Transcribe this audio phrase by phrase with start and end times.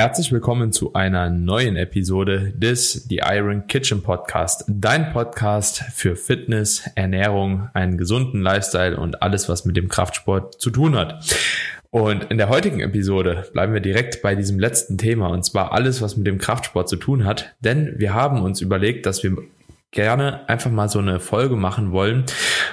[0.00, 4.64] Herzlich willkommen zu einer neuen Episode des The Iron Kitchen Podcast.
[4.66, 10.70] Dein Podcast für Fitness, Ernährung, einen gesunden Lifestyle und alles, was mit dem Kraftsport zu
[10.70, 11.22] tun hat.
[11.90, 16.00] Und in der heutigen Episode bleiben wir direkt bei diesem letzten Thema und zwar alles,
[16.00, 17.54] was mit dem Kraftsport zu tun hat.
[17.60, 19.36] Denn wir haben uns überlegt, dass wir
[19.92, 22.24] gerne einfach mal so eine Folge machen wollen,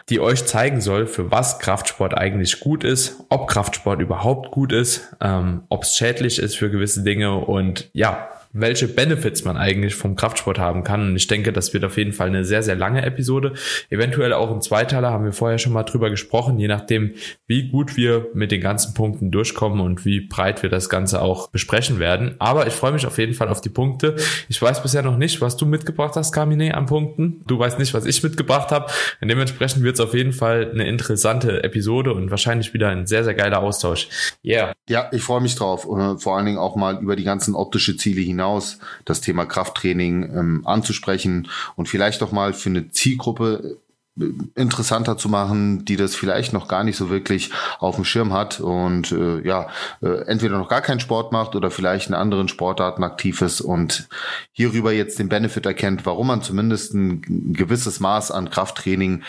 [0.10, 5.16] die euch zeigen soll, für was Kraftsport eigentlich gut ist, ob Kraftsport überhaupt gut ist,
[5.22, 8.30] ähm, ob es schädlich ist für gewisse Dinge und ja,
[8.60, 11.10] welche Benefits man eigentlich vom Kraftsport haben kann.
[11.10, 13.54] Und ich denke, das wird auf jeden Fall eine sehr, sehr lange Episode.
[13.90, 17.14] Eventuell auch ein Zweiteiler, haben wir vorher schon mal drüber gesprochen, je nachdem,
[17.46, 21.50] wie gut wir mit den ganzen Punkten durchkommen und wie breit wir das Ganze auch
[21.50, 22.36] besprechen werden.
[22.40, 24.16] Aber ich freue mich auf jeden Fall auf die Punkte.
[24.50, 27.44] Ich weiß bisher noch nicht, was du mitgebracht hast, Carmine, an Punkten.
[27.46, 28.92] Du weißt nicht, was ich mitgebracht habe.
[29.22, 33.36] Dementsprechend wird es auf jeden Fall eine interessante Episode und wahrscheinlich wieder ein sehr, sehr
[33.36, 34.08] geiler Austausch.
[34.44, 34.74] Yeah.
[34.90, 35.84] Ja, ich freue mich drauf.
[35.84, 40.24] Vor allen Dingen auch mal über die ganzen optische Ziele hinaus hinaus das Thema Krafttraining
[40.24, 43.78] ähm, anzusprechen und vielleicht auch mal für eine Zielgruppe
[44.20, 44.24] äh,
[44.56, 48.60] interessanter zu machen, die das vielleicht noch gar nicht so wirklich auf dem Schirm hat
[48.60, 49.68] und äh, ja,
[50.02, 54.08] äh, entweder noch gar keinen Sport macht oder vielleicht in anderen Sportarten aktiv ist und
[54.52, 59.24] hierüber jetzt den Benefit erkennt, warum man zumindest ein gewisses Maß an Krafttraining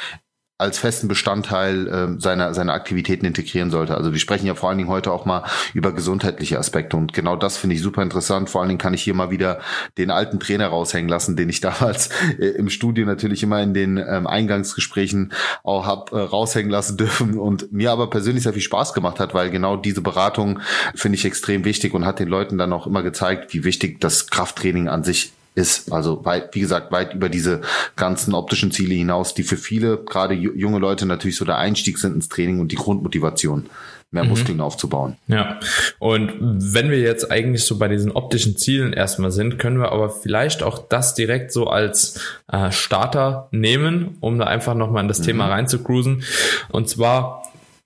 [0.61, 3.97] als festen Bestandteil äh, seiner, seiner Aktivitäten integrieren sollte.
[3.97, 7.37] Also wir sprechen ja vor allen Dingen heute auch mal über gesundheitliche Aspekte und genau
[7.37, 8.51] das finde ich super interessant.
[8.51, 9.61] Vor allen Dingen kann ich hier mal wieder
[9.99, 13.99] den alten Trainer raushängen lassen, den ich damals äh, im Studio natürlich immer in den
[13.99, 18.95] ähm, Eingangsgesprächen auch hab äh, raushängen lassen dürfen und mir aber persönlich sehr viel Spaß
[18.95, 20.59] gemacht hat, weil genau diese Beratung
[20.97, 24.27] finde ich extrem wichtig und hat den Leuten dann auch immer gezeigt, wie wichtig das
[24.27, 25.93] Krafttraining an sich ist.
[25.93, 27.61] Also weit, wie gesagt, weit über diese
[27.97, 32.15] ganzen optischen Ziele hinaus, die für viele, gerade junge Leute, natürlich so der Einstieg sind
[32.15, 33.67] ins Training und die Grundmotivation
[34.11, 34.31] mehr mhm.
[34.31, 35.17] Muskeln aufzubauen.
[35.27, 35.61] Ja,
[35.99, 40.09] und wenn wir jetzt eigentlich so bei diesen optischen Zielen erstmal sind, können wir aber
[40.09, 42.21] vielleicht auch das direkt so als
[42.51, 45.25] äh, Starter nehmen, um da einfach nochmal in das mhm.
[45.25, 46.23] Thema reinzucruisen.
[46.71, 47.43] Und zwar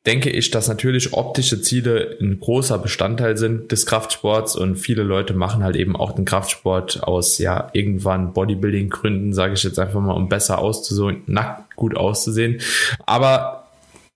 [0.06, 5.32] denke ich, dass natürlich optische Ziele ein großer Bestandteil sind des Kraftsports und viele Leute
[5.34, 10.00] machen halt eben auch den Kraftsport aus ja irgendwann Bodybuilding Gründen, sage ich jetzt einfach
[10.00, 12.60] mal, um besser auszusehen, nackt gut auszusehen.
[13.06, 13.61] Aber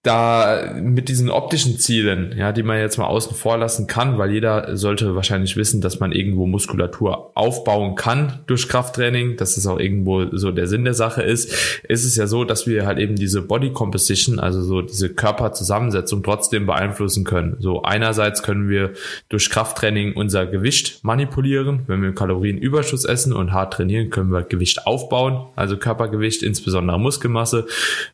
[0.06, 4.30] da mit diesen optischen Zielen, ja, die man jetzt mal außen vor lassen kann, weil
[4.30, 9.78] jeder sollte wahrscheinlich wissen, dass man irgendwo Muskulatur aufbauen kann durch Krafttraining, dass das auch
[9.78, 13.16] irgendwo so der Sinn der Sache ist, ist es ja so, dass wir halt eben
[13.16, 17.56] diese Body Composition, also so diese Körperzusammensetzung trotzdem beeinflussen können.
[17.58, 18.92] So einerseits können wir
[19.28, 21.80] durch Krafttraining unser Gewicht manipulieren.
[21.86, 27.66] Wenn wir Kalorienüberschuss essen und hart trainieren, können wir Gewicht aufbauen, also Körpergewicht, insbesondere Muskelmasse.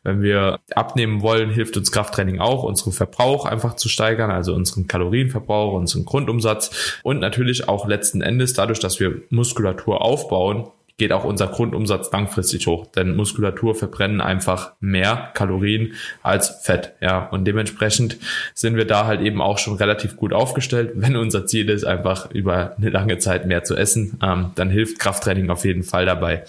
[0.03, 4.87] Wenn wir abnehmen wollen, hilft uns Krafttraining auch, unseren Verbrauch einfach zu steigern, also unseren
[4.87, 10.67] Kalorienverbrauch, unseren Grundumsatz und natürlich auch letzten Endes dadurch, dass wir Muskulatur aufbauen,
[10.97, 17.27] geht auch unser Grundumsatz langfristig hoch, denn Muskulatur verbrennen einfach mehr Kalorien als Fett, ja,
[17.29, 18.17] und dementsprechend
[18.53, 20.91] sind wir da halt eben auch schon relativ gut aufgestellt.
[20.95, 24.99] Wenn unser Ziel ist, einfach über eine lange Zeit mehr zu essen, ähm, dann hilft
[24.99, 26.43] Krafttraining auf jeden Fall dabei.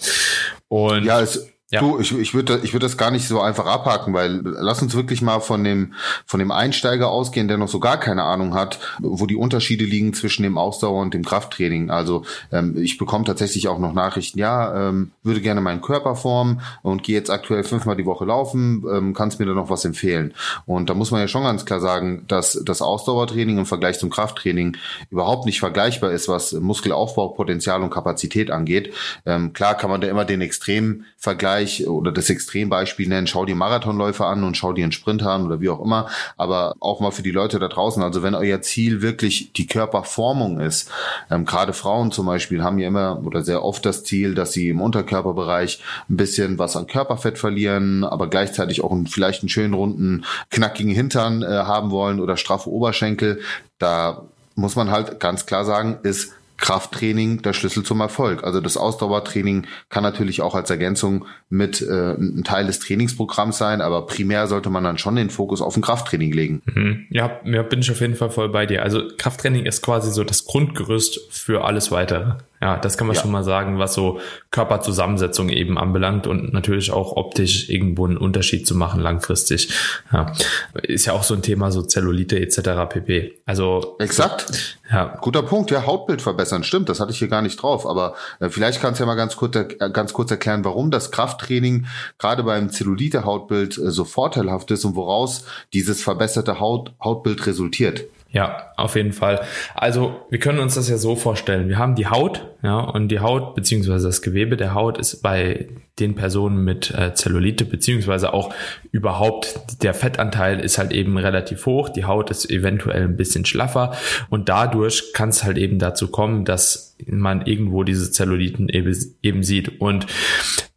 [0.67, 1.79] Und ja, es ja.
[1.79, 4.93] Du, ich, ich würde ich würde das gar nicht so einfach abhaken, weil lass uns
[4.93, 5.95] wirklich mal von dem
[6.27, 10.13] von dem Einsteiger ausgehen, der noch so gar keine Ahnung hat, wo die Unterschiede liegen
[10.13, 11.89] zwischen dem Ausdauer und dem Krafttraining.
[11.89, 16.61] Also ähm, ich bekomme tatsächlich auch noch Nachrichten, ja, ähm, würde gerne meinen Körper formen
[16.83, 20.35] und gehe jetzt aktuell fünfmal die Woche laufen, ähm, kannst mir da noch was empfehlen?
[20.67, 24.11] Und da muss man ja schon ganz klar sagen, dass das Ausdauertraining im Vergleich zum
[24.11, 24.77] Krafttraining
[25.09, 28.93] überhaupt nicht vergleichbar ist, was Muskelaufbau, Potenzial und Kapazität angeht.
[29.25, 33.45] Ähm, klar kann man da immer den extremen Vergleich Vergleich oder das Extrembeispiel nennen, schau
[33.45, 36.09] dir Marathonläufer an und schau dir einen Sprinter an oder wie auch immer.
[36.37, 40.59] Aber auch mal für die Leute da draußen, also wenn euer Ziel wirklich die Körperformung
[40.59, 40.91] ist,
[41.31, 44.69] ähm, gerade Frauen zum Beispiel haben ja immer oder sehr oft das Ziel, dass sie
[44.69, 49.73] im Unterkörperbereich ein bisschen was an Körperfett verlieren, aber gleichzeitig auch einen, vielleicht einen schönen
[49.73, 53.39] runden, knackigen Hintern äh, haben wollen oder straffe Oberschenkel.
[53.79, 54.23] Da
[54.55, 58.43] muss man halt ganz klar sagen, ist Krafttraining der Schlüssel zum Erfolg.
[58.43, 63.81] Also das Ausdauertraining kann natürlich auch als Ergänzung mit äh, ein Teil des Trainingsprogramms sein,
[63.81, 66.61] aber primär sollte man dann schon den Fokus auf ein Krafttraining legen.
[66.65, 67.05] Mhm.
[67.09, 68.83] Ja, ja, bin ich auf jeden Fall voll bei dir.
[68.83, 72.35] Also Krafttraining ist quasi so das Grundgerüst für alles weitere.
[72.65, 73.21] Ja, das kann man ja.
[73.21, 74.19] schon mal sagen, was so
[74.49, 79.69] Körperzusammensetzung eben anbelangt und natürlich auch optisch irgendwo einen Unterschied zu machen langfristig.
[80.11, 80.33] Ja.
[80.81, 82.89] Ist ja auch so ein Thema, so Zellulite etc.
[82.89, 83.37] pp.
[83.45, 84.79] Also exakt.
[84.91, 85.15] Ja.
[85.21, 85.69] Guter Punkt.
[85.69, 86.63] Ja, Hautbild verbessern.
[86.63, 87.85] Stimmt, das hatte ich hier gar nicht drauf.
[87.85, 91.11] Aber äh, vielleicht kannst du ja mal ganz kurz, äh, ganz kurz erklären, warum das
[91.11, 91.85] Krafttraining
[92.17, 98.05] gerade beim Zellulite-Hautbild äh, so vorteilhaft ist und woraus dieses verbesserte Haut, Hautbild resultiert.
[98.31, 99.41] Ja, auf jeden Fall.
[99.73, 101.69] Also wir können uns das ja so vorstellen.
[101.69, 105.67] Wir haben die Haut, ja, und die Haut beziehungsweise das Gewebe der Haut ist bei
[105.99, 108.53] den Personen mit äh, Zellulite beziehungsweise auch
[108.91, 111.89] überhaupt der Fettanteil ist halt eben relativ hoch.
[111.89, 113.95] Die Haut ist eventuell ein bisschen schlaffer
[114.29, 119.43] und dadurch kann es halt eben dazu kommen, dass man irgendwo diese Zelluliten eben, eben
[119.43, 119.79] sieht.
[119.81, 120.07] Und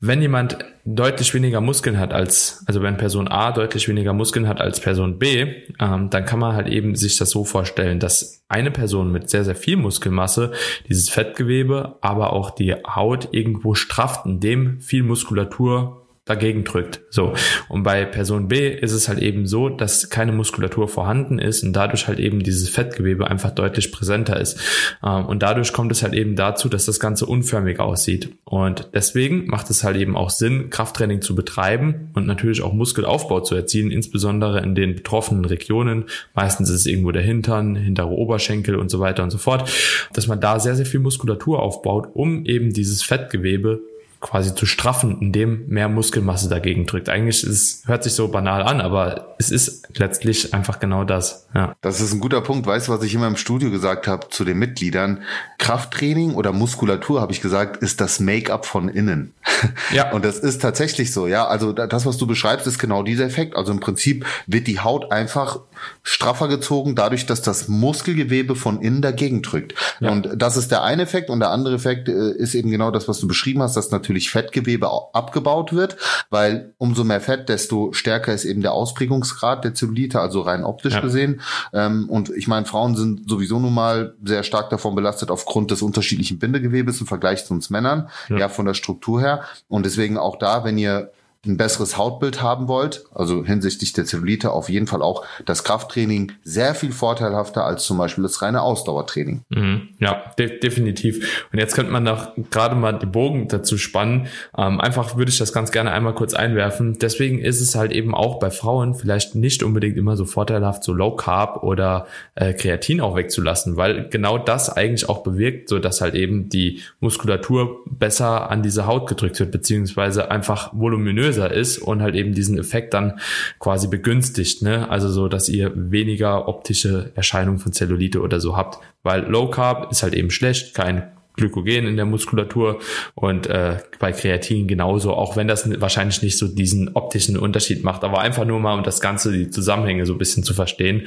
[0.00, 4.60] wenn jemand deutlich weniger Muskeln hat als, also wenn Person A deutlich weniger Muskeln hat
[4.60, 8.70] als Person B, ähm, dann kann man halt eben sich das so vorstellen, dass eine
[8.70, 10.52] Person mit sehr, sehr viel Muskelmasse
[10.88, 15.97] dieses Fettgewebe, aber auch die Haut irgendwo strafft, indem viel Muskulatur
[16.28, 17.00] dagegen drückt.
[17.10, 17.34] So.
[17.68, 21.72] Und bei Person B ist es halt eben so, dass keine Muskulatur vorhanden ist und
[21.72, 24.60] dadurch halt eben dieses Fettgewebe einfach deutlich präsenter ist.
[25.02, 28.30] Ähm, und dadurch kommt es halt eben dazu, dass das Ganze unförmig aussieht.
[28.44, 33.40] Und deswegen macht es halt eben auch Sinn, Krafttraining zu betreiben und natürlich auch Muskelaufbau
[33.40, 36.04] zu erzielen, insbesondere in den betroffenen Regionen.
[36.34, 39.70] Meistens ist es irgendwo der Hintern, hintere Oberschenkel und so weiter und so fort,
[40.12, 43.80] dass man da sehr, sehr viel Muskulatur aufbaut, um eben dieses Fettgewebe
[44.20, 47.08] quasi zu straffen, indem mehr Muskelmasse dagegen drückt.
[47.08, 51.46] Eigentlich ist, hört sich so banal an, aber es ist letztlich einfach genau das.
[51.54, 51.76] Ja.
[51.80, 52.66] Das ist ein guter Punkt.
[52.66, 55.22] Weißt du, was ich immer im Studio gesagt habe zu den Mitgliedern?
[55.58, 59.34] Krafttraining oder Muskulatur, habe ich gesagt, ist das Make-up von innen.
[59.90, 60.12] Ja.
[60.12, 61.46] Und das ist tatsächlich so, ja.
[61.46, 63.56] Also das, was du beschreibst, ist genau dieser Effekt.
[63.56, 65.60] Also im Prinzip wird die Haut einfach
[66.02, 69.74] straffer gezogen, dadurch, dass das Muskelgewebe von innen dagegen drückt.
[70.00, 70.10] Ja.
[70.10, 71.30] Und das ist der eine Effekt.
[71.30, 74.30] Und der andere Effekt äh, ist eben genau das, was du beschrieben hast, dass natürlich
[74.30, 75.96] Fettgewebe abgebaut wird,
[76.30, 80.94] weil umso mehr Fett, desto stärker ist eben der Ausprägungsgrad der Zellulite, also rein optisch
[80.94, 81.00] ja.
[81.00, 81.40] gesehen.
[81.72, 85.82] Ähm, und ich meine, Frauen sind sowieso nun mal sehr stark davon belastet aufgrund des
[85.82, 89.42] unterschiedlichen Bindegewebes im Vergleich zu uns Männern, ja, ja von der Struktur her.
[89.68, 91.10] Und deswegen auch da, wenn ihr
[91.46, 96.32] ein besseres Hautbild haben wollt, also hinsichtlich der Zellulite auf jeden Fall auch das Krafttraining
[96.42, 99.42] sehr viel vorteilhafter als zum Beispiel das reine Ausdauertraining.
[99.48, 101.46] Mhm, ja, de definitiv.
[101.52, 104.26] Und jetzt könnte man noch gerade mal die Bogen dazu spannen.
[104.56, 106.98] Ähm, einfach würde ich das ganz gerne einmal kurz einwerfen.
[106.98, 110.92] Deswegen ist es halt eben auch bei Frauen vielleicht nicht unbedingt immer so vorteilhaft, so
[110.92, 116.00] Low Carb oder äh, Kreatin auch wegzulassen, weil genau das eigentlich auch bewirkt, so dass
[116.00, 121.78] halt eben die Muskulatur besser an diese Haut gedrückt wird, beziehungsweise einfach voluminös voluminöser ist
[121.78, 123.20] und halt eben diesen Effekt dann
[123.58, 124.88] quasi begünstigt, ne?
[124.88, 129.90] Also so, dass ihr weniger optische Erscheinungen von Zellulite oder so habt, weil Low Carb
[129.90, 132.80] ist halt eben schlecht, kein Glykogen in der Muskulatur
[133.14, 138.04] und äh, bei Kreatin genauso, auch wenn das wahrscheinlich nicht so diesen optischen Unterschied macht,
[138.04, 141.06] aber einfach nur mal, um das Ganze, die Zusammenhänge so ein bisschen zu verstehen.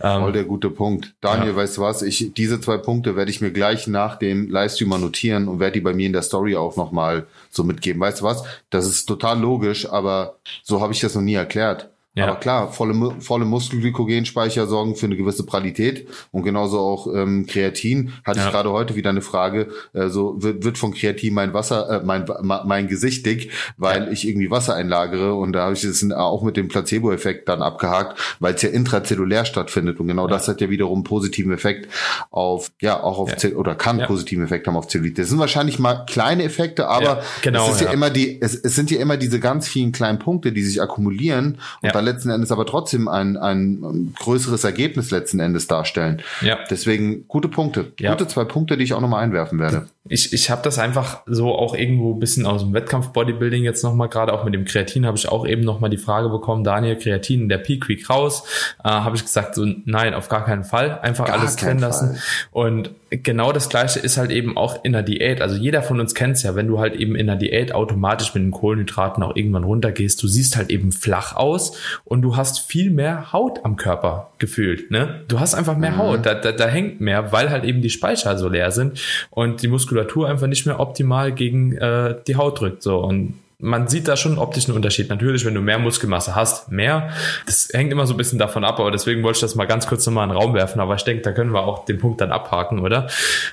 [0.00, 1.14] Ähm, Voll der gute Punkt.
[1.20, 1.56] Daniel, ja.
[1.56, 4.98] weißt du was, ich, diese zwei Punkte werde ich mir gleich nach dem Livestream mal
[4.98, 8.00] notieren und werde die bei mir in der Story auch nochmal so mitgeben.
[8.00, 11.90] Weißt du was, das ist total logisch, aber so habe ich das noch nie erklärt.
[12.18, 12.26] Ja.
[12.26, 18.12] Aber klar, volle, volle Muskelglykogenspeicher sorgen für eine gewisse Pralität und genauso auch ähm, Kreatin.
[18.24, 18.46] Hatte ja.
[18.46, 22.04] ich gerade heute wieder eine Frage, äh, so wird, wird von Kreatin mein Wasser, äh,
[22.04, 24.10] mein, mein Gesicht dick, weil ja.
[24.10, 28.18] ich irgendwie Wasser einlagere und da habe ich es auch mit dem Placebo-Effekt dann abgehakt,
[28.40, 30.30] weil es ja intrazellulär stattfindet und genau ja.
[30.30, 31.88] das hat ja wiederum einen positiven Effekt
[32.32, 35.22] auf, ja, auch auf Zell oder kann positiven Effekt haben auf Zellulite.
[35.22, 38.74] Das sind wahrscheinlich mal kleine Effekte, aber genau, es ist ja, immer die, es, es
[38.74, 42.50] sind ja immer diese ganz vielen kleinen Punkte, die sich akkumulieren und dann letzten Endes
[42.50, 46.22] aber trotzdem ein, ein größeres Ergebnis letzten Endes darstellen.
[46.40, 46.58] Ja.
[46.70, 47.92] Deswegen gute Punkte.
[47.98, 48.12] Ja.
[48.12, 49.86] Gute zwei Punkte, die ich auch nochmal einwerfen werde.
[50.08, 54.08] Ich, ich habe das einfach so auch irgendwo ein bisschen aus dem Wettkampf-Bodybuilding jetzt nochmal,
[54.08, 57.48] gerade auch mit dem Kreatin, habe ich auch eben nochmal die Frage bekommen, Daniel, Kreatin,
[57.48, 58.44] der Peak Week raus.
[58.84, 60.98] Äh, habe ich gesagt, so nein, auf gar keinen Fall.
[61.00, 62.18] Einfach gar alles trennen lassen.
[62.50, 65.40] Und genau das gleiche ist halt eben auch in der Diät.
[65.40, 68.34] Also jeder von uns kennt es ja, wenn du halt eben in der Diät automatisch
[68.34, 72.60] mit den Kohlenhydraten auch irgendwann runtergehst, du siehst halt eben flach aus und du hast
[72.60, 74.90] viel mehr Haut am Körper gefühlt.
[74.90, 75.24] Ne?
[75.28, 75.98] Du hast einfach mehr mhm.
[75.98, 79.00] Haut, da, da, da hängt mehr, weil halt eben die Speicher so leer sind
[79.30, 82.82] und die Muskulatur einfach nicht mehr optimal gegen äh, die Haut drückt.
[82.82, 85.08] So und man sieht da schon einen optischen Unterschied.
[85.08, 87.10] Natürlich, wenn du mehr Muskelmasse hast, mehr.
[87.44, 89.88] Das hängt immer so ein bisschen davon ab, aber deswegen wollte ich das mal ganz
[89.88, 90.80] kurz nochmal in den Raum werfen.
[90.80, 93.08] Aber ich denke, da können wir auch den Punkt dann abhaken, oder?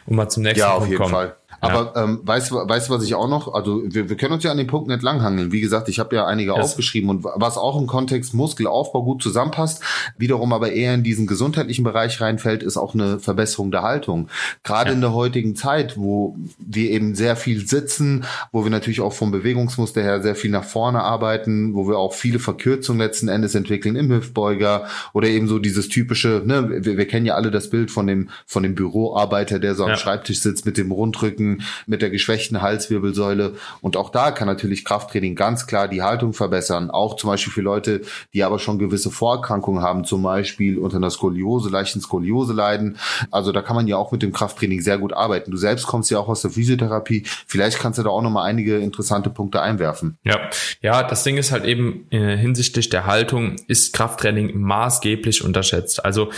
[0.06, 1.14] Um mal zum nächsten ja, Punkt kommen.
[1.14, 1.36] Ja, auf jeden Fall.
[1.62, 2.04] Aber ja.
[2.04, 4.58] ähm, weißt du, weißt, was ich auch noch, also wir, wir können uns ja an
[4.58, 5.52] den Punkten entlanghangeln.
[5.52, 6.64] Wie gesagt, ich habe ja einige yes.
[6.64, 9.82] aufgeschrieben und was auch im Kontext Muskelaufbau gut zusammenpasst,
[10.18, 14.30] wiederum aber eher in diesen gesundheitlichen Bereich reinfällt, ist auch eine Verbesserung der Haltung.
[14.64, 14.96] Gerade ja.
[14.96, 19.32] in der heutigen Zeit, wo wir eben sehr viel sitzen, wo wir natürlich auch vom
[19.32, 23.96] Bewegungsmuster her sehr viel nach vorne arbeiten, wo wir auch viele Verkürzungen letzten Endes entwickeln
[23.96, 27.92] im Hüftbeuger oder eben so dieses typische, ne, wir, wir kennen ja alle das Bild
[27.92, 32.02] von dem, von dem Büroarbeiter, der so am Schreibtisch sitzt mit dem Rundrücken Rücken, mit
[32.02, 33.54] der geschwächten Halswirbelsäule.
[33.82, 36.90] Und auch da kann natürlich Krafttraining ganz klar die Haltung verbessern.
[36.90, 38.02] Auch zum Beispiel für Leute,
[38.34, 42.98] die aber schon gewisse Vorerkrankungen haben, zum Beispiel unter einer Skoliose, leichten Skoliose leiden.
[43.32, 45.52] Also da kann man ja auch mit dem Krafttraining sehr gut arbeiten.
[45.52, 47.24] Du selbst kommst ja auch aus der Physiotherapie.
[47.48, 50.18] Vielleicht kannst du da auch nochmal einige interessante Punkte einwerfen.
[50.24, 50.40] Ja,
[50.82, 56.04] ja, das Ding ist halt eben äh, hinsichtlich der Haltung ist Krafttraining maßgeblich unterschätzt.
[56.04, 56.30] Also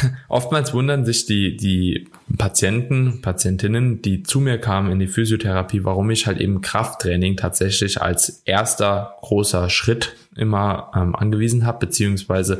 [0.28, 6.10] oftmals wundern sich die, die Patienten, Patientinnen, die zu mir kamen in die Physiotherapie, warum
[6.10, 12.58] ich halt eben Krafttraining tatsächlich als erster großer Schritt immer ähm, angewiesen habe, beziehungsweise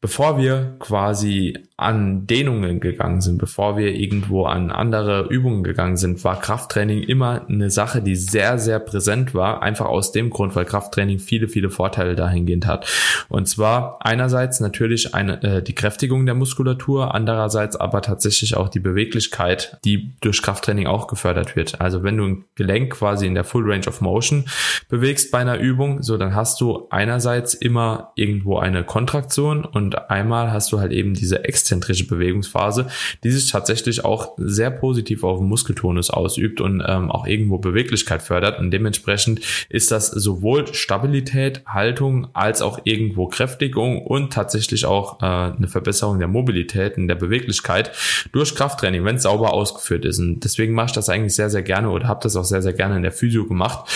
[0.00, 6.22] bevor wir quasi an Dehnungen gegangen sind, bevor wir irgendwo an andere Übungen gegangen sind,
[6.24, 10.66] war Krafttraining immer eine Sache, die sehr, sehr präsent war, einfach aus dem Grund, weil
[10.66, 12.86] Krafttraining viele, viele Vorteile dahingehend hat.
[13.30, 18.80] Und zwar einerseits natürlich eine, äh, die Kräftigung der Muskulatur, andererseits aber tatsächlich auch die
[18.80, 21.80] Beweglichkeit, die durch Krafttraining auch gefördert wird.
[21.80, 24.44] Also wenn du ein Gelenk quasi in der Full Range of Motion
[24.90, 30.52] bewegst bei einer Übung, so dann hast du einerseits immer irgendwo eine Kontraktion und einmal
[30.52, 32.86] hast du halt eben diese exzentrische Bewegungsphase,
[33.24, 38.22] die sich tatsächlich auch sehr positiv auf den Muskeltonus ausübt und ähm, auch irgendwo Beweglichkeit
[38.22, 38.60] fördert.
[38.60, 45.26] Und dementsprechend ist das sowohl Stabilität, Haltung als auch irgendwo Kräftigung und tatsächlich auch äh,
[45.26, 47.90] eine Verbesserung der Mobilität und der Beweglichkeit
[48.30, 50.20] durch Krafttraining, wenn es sauber ausgeführt ist.
[50.20, 52.72] Und deswegen mache ich das eigentlich sehr, sehr gerne oder habe das auch sehr, sehr
[52.72, 53.88] gerne in der Physio gemacht.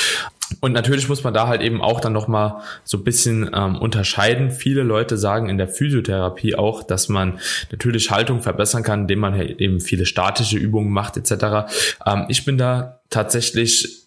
[0.61, 4.51] Und natürlich muss man da halt eben auch dann nochmal so ein bisschen ähm, unterscheiden.
[4.51, 7.39] Viele Leute sagen in der Physiotherapie auch, dass man
[7.71, 11.73] natürlich Haltung verbessern kann, indem man halt eben viele statische Übungen macht etc.
[12.07, 14.07] Ähm, ich bin da tatsächlich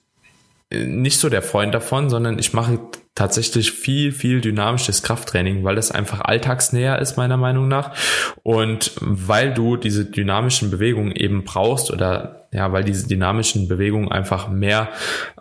[0.69, 2.79] äh, nicht so der Freund davon, sondern ich mache
[3.17, 7.95] tatsächlich viel, viel dynamisches Krafttraining, weil das einfach alltagsnäher ist, meiner Meinung nach.
[8.43, 14.47] Und weil du diese dynamischen Bewegungen eben brauchst oder ja, weil diese dynamischen Bewegungen einfach
[14.47, 14.89] mehr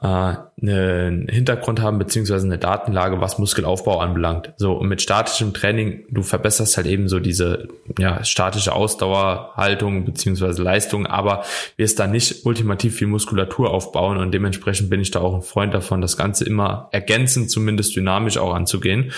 [0.03, 4.53] äh, einen Hintergrund haben, beziehungsweise eine Datenlage, was Muskelaufbau anbelangt.
[4.57, 7.69] So, und mit statischem Training, du verbesserst halt eben so diese
[7.99, 11.45] ja, statische Ausdauer, Haltung beziehungsweise Leistung, aber
[11.77, 15.75] wirst da nicht ultimativ viel Muskulatur aufbauen und dementsprechend bin ich da auch ein Freund
[15.75, 19.13] davon, das Ganze immer ergänzend, zumindest dynamisch auch anzugehen.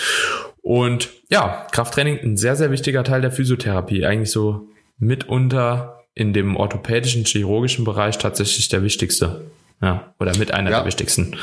[0.63, 6.57] Und ja, Krafttraining ein sehr, sehr wichtiger Teil der Physiotherapie, eigentlich so mitunter in dem
[6.57, 9.43] orthopädischen, chirurgischen Bereich tatsächlich der wichtigste.
[9.81, 10.79] Ja, oder mit einer ja.
[10.79, 11.37] der wichtigsten.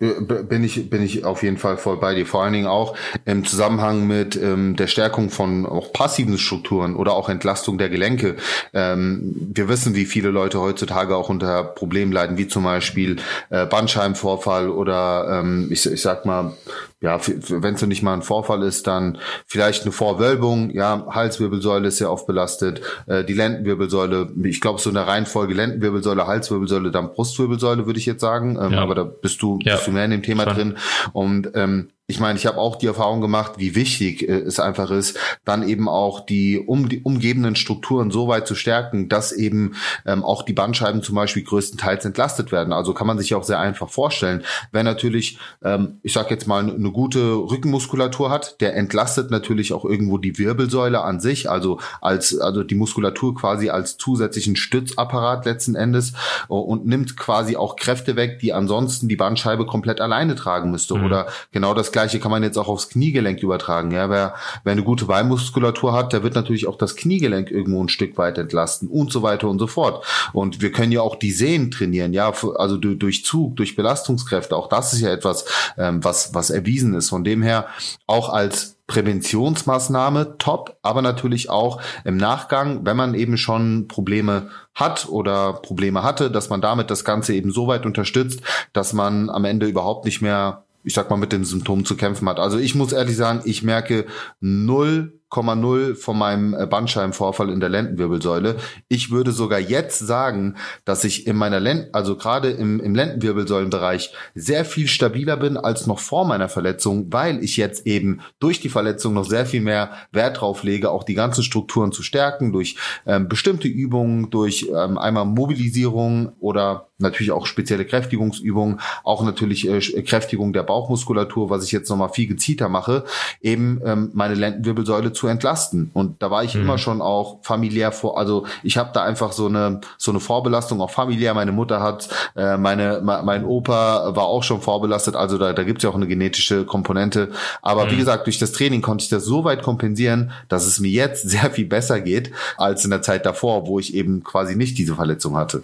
[0.00, 2.26] Äh, bin ich, bin ich auf jeden Fall voll bei dir.
[2.26, 7.12] Vor allen Dingen auch im Zusammenhang mit ähm, der Stärkung von auch passiven Strukturen oder
[7.12, 8.36] auch Entlastung der Gelenke.
[8.74, 13.18] Ähm, wir wissen, wie viele Leute heutzutage auch unter Problemen leiden, wie zum Beispiel
[13.50, 16.54] äh, Bandscheibenvorfall oder ähm, ich, ich sag mal
[17.00, 20.70] ja, wenn es nicht mal ein Vorfall ist, dann vielleicht eine Vorwölbung.
[20.70, 22.80] Ja, Halswirbelsäule ist sehr oft belastet.
[23.06, 28.06] Äh, die Lendenwirbelsäule, ich glaube so in der Reihenfolge Lendenwirbelsäule, Halswirbelsäule, dann Brustwirbelsäule, würde ich
[28.06, 28.58] jetzt sagen.
[28.60, 28.80] Ähm, ja.
[28.80, 29.76] Aber da bist du, ja.
[29.76, 30.54] bist du mehr in dem Thema Schon.
[30.54, 30.78] drin.
[31.12, 34.90] Und ähm, ich meine, ich habe auch die Erfahrung gemacht, wie wichtig äh, es einfach
[34.90, 39.74] ist, dann eben auch die, um, die umgebenden Strukturen so weit zu stärken, dass eben
[40.06, 42.72] ähm, auch die Bandscheiben zum Beispiel größtenteils entlastet werden.
[42.72, 44.42] Also kann man sich auch sehr einfach vorstellen.
[44.72, 49.84] Wer natürlich, ähm, ich sage jetzt mal, eine gute Rückenmuskulatur hat, der entlastet natürlich auch
[49.84, 55.74] irgendwo die Wirbelsäule an sich, also als also die Muskulatur quasi als zusätzlichen Stützapparat letzten
[55.74, 56.14] Endes
[56.48, 60.94] äh, und nimmt quasi auch Kräfte weg, die ansonsten die Bandscheibe komplett alleine tragen müsste.
[60.94, 61.04] Mhm.
[61.04, 63.90] Oder genau das Gleiche kann man jetzt auch aufs Kniegelenk übertragen.
[63.90, 67.88] Ja, wer, wer eine gute Beinmuskulatur hat, der wird natürlich auch das Kniegelenk irgendwo ein
[67.88, 70.06] Stück weit entlasten und so weiter und so fort.
[70.32, 74.54] Und wir können ja auch die Sehnen trainieren, ja, also durch Zug, durch Belastungskräfte.
[74.54, 75.44] Auch das ist ja etwas,
[75.76, 77.08] ähm, was, was erwiesen ist.
[77.08, 77.66] Von dem her
[78.06, 85.08] auch als Präventionsmaßnahme top, aber natürlich auch im Nachgang, wenn man eben schon Probleme hat
[85.08, 88.40] oder Probleme hatte, dass man damit das Ganze eben so weit unterstützt,
[88.72, 92.28] dass man am Ende überhaupt nicht mehr ich sag mal, mit den Symptomen zu kämpfen
[92.28, 92.38] hat.
[92.38, 94.06] Also ich muss ehrlich sagen, ich merke
[94.40, 98.56] null 0,0 von meinem äh, Bandscheibenvorfall in der Lendenwirbelsäule.
[98.88, 104.12] Ich würde sogar jetzt sagen, dass ich in meiner Lenden, also gerade im, im Lendenwirbelsäulenbereich
[104.34, 108.68] sehr viel stabiler bin als noch vor meiner Verletzung, weil ich jetzt eben durch die
[108.68, 112.76] Verletzung noch sehr viel mehr Wert drauf lege, auch die ganzen Strukturen zu stärken durch
[113.06, 120.02] ähm, bestimmte Übungen, durch ähm, einmal Mobilisierung oder natürlich auch spezielle Kräftigungsübungen, auch natürlich äh,
[120.02, 123.04] Kräftigung der Bauchmuskulatur, was ich jetzt nochmal viel gezielter mache,
[123.40, 125.90] eben ähm, meine Lendenwirbelsäule zu entlasten.
[125.92, 126.62] Und da war ich mhm.
[126.62, 130.80] immer schon auch familiär vor, also ich habe da einfach so eine so eine Vorbelastung
[130.80, 131.34] auch familiär.
[131.34, 135.78] Meine Mutter hat, äh, meine mein Opa war auch schon vorbelastet, also da, da gibt
[135.78, 137.30] es ja auch eine genetische Komponente.
[137.62, 137.90] Aber mhm.
[137.90, 141.28] wie gesagt, durch das Training konnte ich das so weit kompensieren, dass es mir jetzt
[141.28, 144.94] sehr viel besser geht als in der Zeit davor, wo ich eben quasi nicht diese
[144.94, 145.62] Verletzung hatte.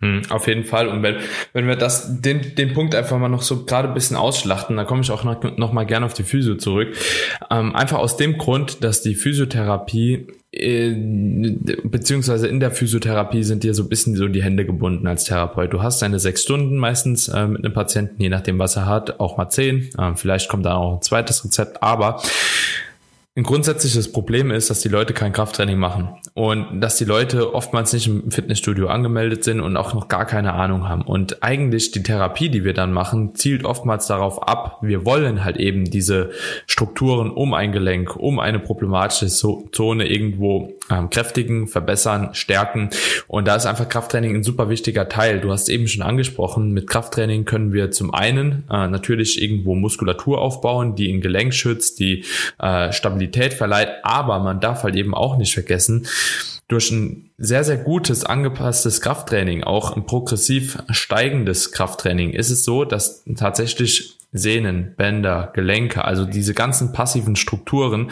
[0.00, 0.88] Hm, auf jeden Fall.
[0.88, 1.16] Und wenn,
[1.54, 4.86] wenn wir das, den, den Punkt einfach mal noch so gerade ein bisschen ausschlachten, dann
[4.86, 6.94] komme ich auch noch, noch mal gerne auf die Physio zurück.
[7.50, 10.94] Ähm, einfach aus dem Grund, dass die Physiotherapie äh,
[11.84, 15.72] beziehungsweise in der Physiotherapie sind dir so ein bisschen so die Hände gebunden als Therapeut.
[15.72, 19.20] Du hast deine sechs Stunden meistens äh, mit einem Patienten, je nachdem was er hat,
[19.20, 19.90] auch mal zehn.
[19.98, 22.22] Äh, vielleicht kommt da auch ein zweites Rezept, aber
[23.36, 27.92] ein grundsätzliches Problem ist, dass die Leute kein Krafttraining machen und dass die Leute oftmals
[27.92, 31.02] nicht im Fitnessstudio angemeldet sind und auch noch gar keine Ahnung haben.
[31.02, 35.58] Und eigentlich die Therapie, die wir dann machen, zielt oftmals darauf ab, wir wollen halt
[35.58, 36.30] eben diese
[36.66, 42.90] Strukturen um ein Gelenk, um eine problematische Zone irgendwo ähm, kräftigen, verbessern, stärken.
[43.28, 45.40] Und da ist einfach Krafttraining ein super wichtiger Teil.
[45.40, 50.40] Du hast eben schon angesprochen, mit Krafttraining können wir zum einen äh, natürlich irgendwo Muskulatur
[50.40, 52.24] aufbauen, die ein Gelenk schützt, die
[52.58, 56.06] äh, Stabilität verleiht, aber man darf halt eben auch nicht vergessen,
[56.68, 62.84] durch ein sehr, sehr gutes, angepasstes Krafttraining, auch ein progressiv steigendes Krafttraining, ist es so,
[62.84, 68.10] dass tatsächlich Sehnen, Bänder, Gelenke, also diese ganzen passiven Strukturen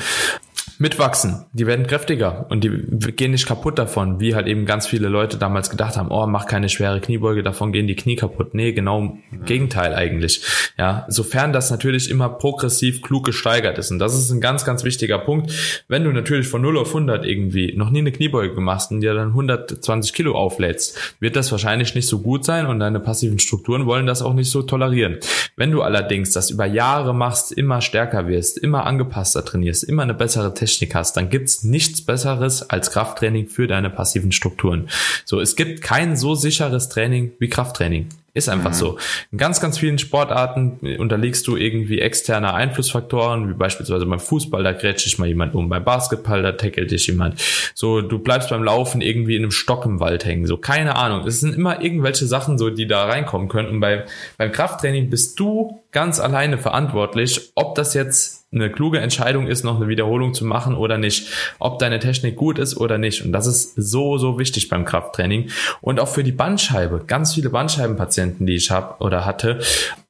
[0.79, 1.47] mitwachsen.
[1.53, 2.71] Die werden kräftiger und die
[3.13, 6.47] gehen nicht kaputt davon, wie halt eben ganz viele Leute damals gedacht haben, oh, mach
[6.47, 8.55] keine schwere Kniebeuge, davon gehen die Knie kaputt.
[8.55, 10.43] Nee, genau im Gegenteil eigentlich.
[10.79, 13.91] Ja, sofern das natürlich immer progressiv klug gesteigert ist.
[13.91, 15.53] Und das ist ein ganz, ganz wichtiger Punkt.
[15.89, 19.15] Wenn du natürlich von 0 auf 100 irgendwie noch nie eine Kniebeuge machst und dir
[19.15, 23.87] dann 120 Kilo auflädst, wird das wahrscheinlich nicht so gut sein und deine passiven Strukturen
[23.87, 25.19] wollen das auch nicht so tolerieren.
[25.57, 30.15] Wenn du allerdings das über Jahre machst, immer stärker wirst, immer angepasster trainierst, immer eine
[30.15, 34.89] bessere Technik hast, dann gibt's nichts Besseres als Krafttraining für deine passiven Strukturen.
[35.25, 38.09] So, es gibt kein so sicheres Training wie Krafttraining.
[38.37, 38.75] Ist einfach mhm.
[38.75, 38.99] so.
[39.31, 44.73] In ganz, ganz vielen Sportarten unterliegst du irgendwie externe Einflussfaktoren, wie beispielsweise beim Fußball, da
[44.73, 47.41] grätscht dich mal jemand um, beim Basketball, da tackelt dich jemand.
[47.75, 50.47] So, du bleibst beim Laufen irgendwie in einem Stock im Wald hängen.
[50.47, 51.25] So, keine Ahnung.
[51.25, 53.69] Es sind immer irgendwelche Sachen so, die da reinkommen können.
[53.69, 54.05] Und bei,
[54.37, 59.77] beim Krafttraining bist du ganz alleine verantwortlich, ob das jetzt eine kluge Entscheidung ist, noch
[59.77, 63.25] eine Wiederholung zu machen oder nicht, ob deine Technik gut ist oder nicht.
[63.25, 65.51] Und das ist so, so wichtig beim Krafttraining.
[65.81, 67.03] Und auch für die Bandscheibe.
[67.07, 69.61] Ganz viele Bandscheibenpatienten, die ich habe oder hatte.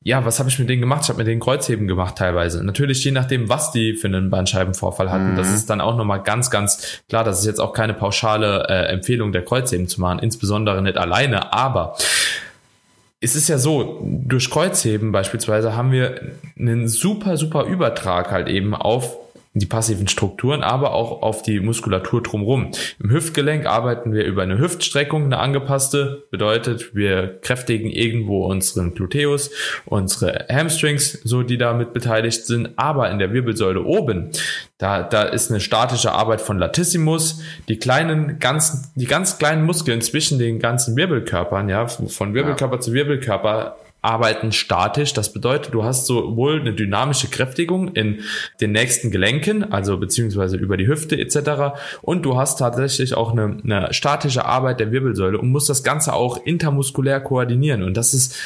[0.03, 1.03] Ja, was habe ich mit denen gemacht?
[1.05, 2.63] Ich habe mit denen Kreuzheben gemacht teilweise.
[2.63, 5.33] Natürlich je nachdem, was die für einen Bandscheibenvorfall hatten.
[5.33, 5.37] Mhm.
[5.37, 7.25] Das ist dann auch nochmal ganz, ganz klar.
[7.25, 11.53] Das ist jetzt auch keine pauschale äh, Empfehlung der Kreuzheben zu machen, insbesondere nicht alleine.
[11.53, 11.97] Aber
[13.21, 16.21] es ist ja so, durch Kreuzheben beispielsweise haben wir
[16.59, 19.17] einen super, super Übertrag halt eben auf
[19.55, 22.73] die passiven Strukturen, aber auch auf die Muskulatur drumherum.
[23.01, 29.53] Im Hüftgelenk arbeiten wir über eine Hüftstreckung, eine angepasste, bedeutet, wir kräftigen irgendwo unseren Gluteus,
[29.85, 34.31] unsere Hamstrings, so die damit beteiligt sind, aber in der Wirbelsäule oben,
[34.79, 40.01] da, da ist eine statische Arbeit von Latissimus, die kleinen, ganz, die ganz kleinen Muskeln
[40.01, 42.81] zwischen den ganzen Wirbelkörpern, ja, von Wirbelkörper ja.
[42.81, 45.13] zu Wirbelkörper arbeiten statisch.
[45.13, 48.21] Das bedeutet, du hast sowohl eine dynamische Kräftigung in
[48.61, 51.77] den nächsten Gelenken, also beziehungsweise über die Hüfte etc.
[52.03, 56.13] Und du hast tatsächlich auch eine, eine statische Arbeit der Wirbelsäule und musst das Ganze
[56.13, 57.83] auch intermuskulär koordinieren.
[57.83, 58.37] Und das ist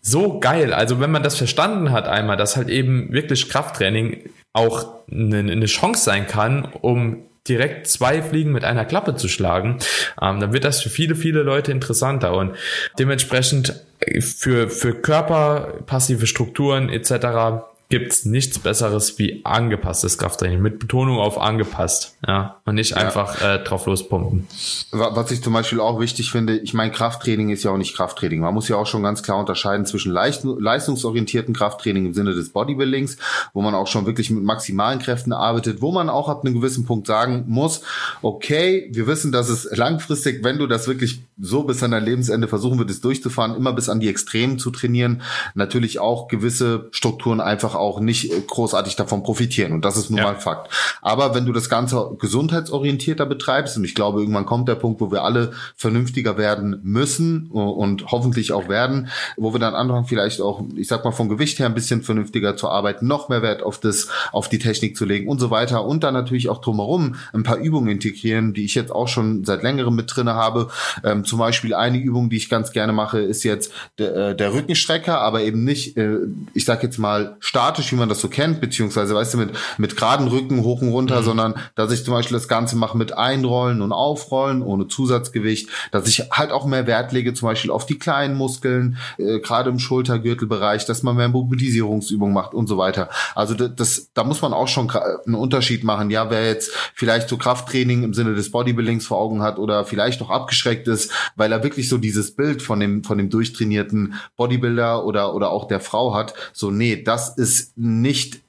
[0.00, 0.72] so geil.
[0.72, 5.66] Also wenn man das verstanden hat einmal, dass halt eben wirklich Krafttraining auch eine, eine
[5.66, 9.78] Chance sein kann, um direkt zwei Fliegen mit einer Klappe zu schlagen,
[10.20, 12.34] ähm, dann wird das für viele, viele Leute interessanter.
[12.34, 12.56] Und
[12.98, 13.84] dementsprechend
[14.20, 21.40] für, für Körper, passive Strukturen etc gibt's nichts Besseres wie angepasstes Krafttraining mit Betonung auf
[21.40, 22.96] angepasst, ja, und nicht ja.
[22.96, 24.46] einfach äh, drauf lospumpen.
[24.90, 28.40] Was ich zum Beispiel auch wichtig finde, ich meine, Krafttraining ist ja auch nicht Krafttraining.
[28.40, 33.16] Man muss ja auch schon ganz klar unterscheiden zwischen leistungsorientierten Krafttraining im Sinne des Bodybuildings,
[33.52, 36.86] wo man auch schon wirklich mit maximalen Kräften arbeitet, wo man auch ab einem gewissen
[36.86, 37.82] Punkt sagen muss,
[38.22, 42.48] okay, wir wissen, dass es langfristig, wenn du das wirklich so bis an dein Lebensende
[42.48, 45.22] versuchen würdest durchzufahren, immer bis an die Extremen zu trainieren,
[45.54, 49.72] natürlich auch gewisse Strukturen einfach einfach auch nicht äh, großartig davon profitieren.
[49.72, 50.24] Und das ist nun ja.
[50.24, 50.72] mal Fakt.
[51.02, 55.12] Aber wenn du das Ganze gesundheitsorientierter betreibst, und ich glaube, irgendwann kommt der Punkt, wo
[55.12, 60.62] wir alle vernünftiger werden müssen und hoffentlich auch werden, wo wir dann anfangen, vielleicht auch,
[60.76, 63.78] ich sag mal, vom Gewicht her ein bisschen vernünftiger zu arbeiten, noch mehr Wert auf
[63.78, 65.84] das, auf die Technik zu legen und so weiter.
[65.84, 69.62] Und dann natürlich auch drumherum ein paar Übungen integrieren, die ich jetzt auch schon seit
[69.62, 70.68] längerem mit drinne habe.
[71.02, 74.54] Ähm, zum Beispiel eine Übung, die ich ganz gerne mache, ist jetzt der, äh, der
[74.54, 76.18] Rückenstrecker, aber eben nicht, äh,
[76.54, 79.50] ich sag jetzt mal, stark statisch, wie man das so kennt, beziehungsweise, weißt du, mit,
[79.78, 81.24] mit geraden Rücken hoch und runter, mhm.
[81.24, 86.06] sondern dass ich zum Beispiel das Ganze mache mit Einrollen und Aufrollen, ohne Zusatzgewicht, dass
[86.06, 89.78] ich halt auch mehr Wert lege, zum Beispiel auf die kleinen Muskeln, äh, gerade im
[89.78, 93.08] Schultergürtelbereich, dass man mehr Mobilisierungsübungen macht und so weiter.
[93.34, 96.10] Also das, das da muss man auch schon einen Unterschied machen.
[96.10, 100.20] Ja, wer jetzt vielleicht so Krafttraining im Sinne des Bodybuildings vor Augen hat oder vielleicht
[100.20, 105.04] noch abgeschreckt ist, weil er wirklich so dieses Bild von dem, von dem durchtrainierten Bodybuilder
[105.04, 108.43] oder, oder auch der Frau hat, so, nee, das ist nicht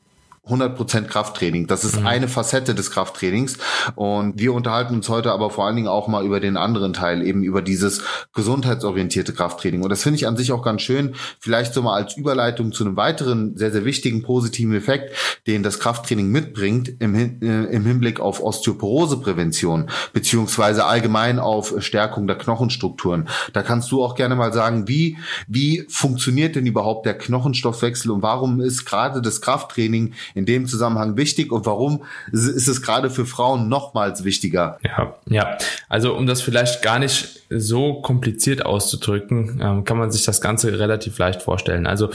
[0.47, 1.67] 100% Krafttraining.
[1.67, 2.07] Das ist mhm.
[2.07, 3.57] eine Facette des Krafttrainings.
[3.95, 7.25] Und wir unterhalten uns heute aber vor allen Dingen auch mal über den anderen Teil,
[7.25, 8.03] eben über dieses
[8.33, 9.81] gesundheitsorientierte Krafttraining.
[9.81, 11.15] Und das finde ich an sich auch ganz schön.
[11.39, 15.15] Vielleicht so mal als Überleitung zu einem weiteren sehr, sehr wichtigen positiven Effekt,
[15.47, 22.27] den das Krafttraining mitbringt im, Hin äh, im Hinblick auf Osteoporoseprävention, beziehungsweise allgemein auf Stärkung
[22.27, 23.27] der Knochenstrukturen.
[23.53, 28.21] Da kannst du auch gerne mal sagen, wie, wie funktioniert denn überhaupt der Knochenstoffwechsel und
[28.21, 33.25] warum ist gerade das Krafttraining in dem Zusammenhang wichtig und warum ist es gerade für
[33.25, 34.77] Frauen nochmals wichtiger?
[34.83, 35.57] Ja, ja.
[35.89, 40.77] Also um das vielleicht gar nicht so kompliziert auszudrücken, ähm, kann man sich das Ganze
[40.77, 41.87] relativ leicht vorstellen.
[41.87, 42.09] Also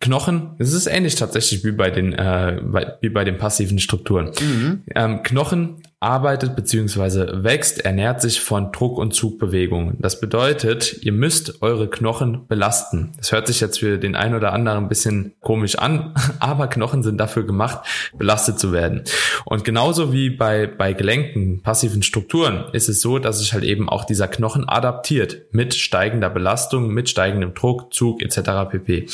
[0.00, 2.60] Knochen, es ist ähnlich tatsächlich wie bei den, äh,
[3.00, 4.30] wie bei den passiven Strukturen.
[4.40, 4.82] Mhm.
[4.94, 9.98] Ähm, Knochen arbeitet beziehungsweise wächst, ernährt sich von Druck- und Zugbewegungen.
[9.98, 13.12] Das bedeutet, ihr müsst eure Knochen belasten.
[13.18, 17.02] Das hört sich jetzt für den einen oder anderen ein bisschen komisch an, aber Knochen
[17.02, 17.80] sind dafür gemacht,
[18.16, 19.02] belastet zu werden.
[19.44, 23.90] Und genauso wie bei, bei Gelenken, passiven Strukturen, ist es so, dass sich halt eben
[23.90, 28.70] auch dieser Knochen adaptiert mit steigender Belastung, mit steigendem Druck, Zug etc.
[28.70, 29.06] pp.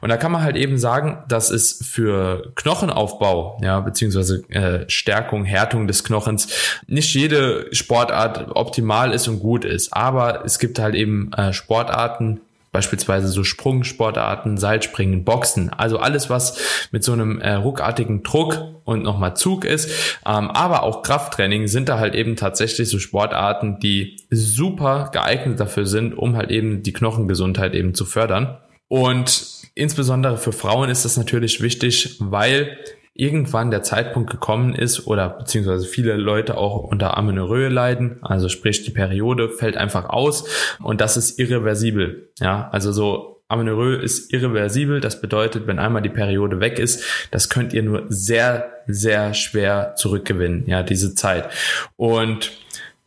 [0.00, 5.44] Und da kann man halt eben sagen, dass es für Knochenaufbau, ja, beziehungsweise äh, Stärkung,
[5.44, 6.48] Härtung des Knochens
[6.86, 9.92] nicht jede Sportart optimal ist und gut ist.
[9.92, 12.40] Aber es gibt halt eben äh, Sportarten,
[12.74, 19.04] beispielsweise so Sprungsportarten, Seilspringen, Boxen, also alles, was mit so einem äh, ruckartigen Druck und
[19.04, 24.16] nochmal Zug ist, ähm, aber auch Krafttraining sind da halt eben tatsächlich so Sportarten, die
[24.28, 28.58] super geeignet dafür sind, um halt eben die Knochengesundheit eben zu fördern.
[28.88, 32.78] Und insbesondere für Frauen ist das natürlich wichtig, weil
[33.14, 38.84] irgendwann der Zeitpunkt gekommen ist oder beziehungsweise viele Leute auch unter Amenorrhoe leiden, also sprich
[38.84, 40.48] die Periode fällt einfach aus
[40.82, 42.30] und das ist irreversibel.
[42.40, 45.00] Ja, also so Amenorrhoe ist irreversibel.
[45.00, 49.94] Das bedeutet, wenn einmal die Periode weg ist, das könnt ihr nur sehr, sehr schwer
[49.96, 51.48] zurückgewinnen, ja, diese Zeit.
[51.96, 52.52] Und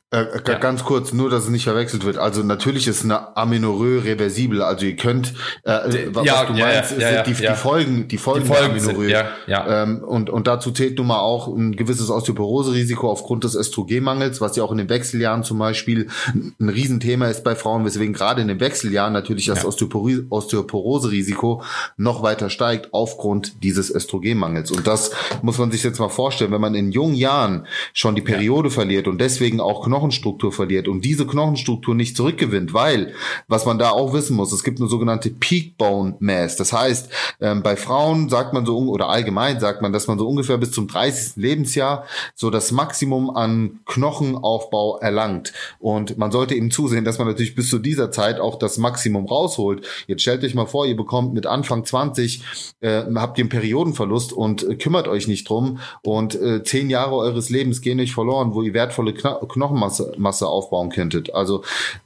[0.10, 0.58] äh, äh ja.
[0.58, 2.18] Ganz kurz, nur dass es nicht verwechselt wird.
[2.18, 4.62] Also natürlich ist eine Amenorrhoe reversibel.
[4.62, 8.46] Also ihr könnt, äh, was ja, du ja, meinst, sind die, die, Folgen, die Folgen,
[8.46, 13.12] die Folgen der ja, ähm, und, und dazu zählt nun mal auch ein gewisses Osteoporose-Risiko
[13.12, 17.56] aufgrund des Östrogenmangels, was ja auch in den Wechseljahren zum Beispiel ein Riesenthema ist bei
[17.56, 21.64] Frauen, weswegen gerade in den Wechseljahren natürlich das Osteoporose-Risiko
[21.98, 24.72] noch weiter steigt aufgrund dieses Östrogenmangels.
[24.72, 28.22] Und das muss man sich jetzt mal vorstellen, wenn man in jungen Jahren schon die
[28.22, 33.14] Periode verliert und deswegen auch Knochen Knochenstruktur verliert und diese Knochenstruktur nicht zurückgewinnt, weil,
[33.48, 36.56] was man da auch wissen muss, es gibt eine sogenannte Peak Bone Mass.
[36.56, 37.10] Das heißt,
[37.42, 40.72] ähm, bei Frauen sagt man so, oder allgemein sagt man, dass man so ungefähr bis
[40.72, 41.38] zum 30.
[41.38, 42.06] Lebensjahr
[42.36, 45.54] so das Maximum an Knochenaufbau erlangt.
[45.80, 49.26] Und man sollte eben zusehen, dass man natürlich bis zu dieser Zeit auch das Maximum
[49.26, 49.88] rausholt.
[50.06, 52.44] Jetzt stellt euch mal vor, ihr bekommt mit Anfang 20,
[52.82, 57.16] äh, habt ihr einen Periodenverlust und äh, kümmert euch nicht drum und äh, zehn Jahre
[57.16, 61.34] eures Lebens gehen euch verloren, wo ihr wertvolle Kno Knochenmasse Masse, Masse aufbauen könntet.
[61.34, 61.64] Also